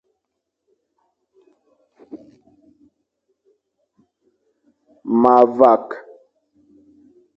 [5.21, 5.87] Ma vak.